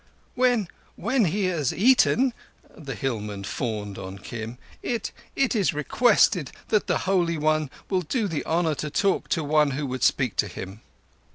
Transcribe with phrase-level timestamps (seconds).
[0.33, 8.27] "When—when—he has eaten"—the hillman fawned on Kim—"it—it is requested that the Holy One will do
[8.27, 10.81] the honour to talk to one who would speak to him."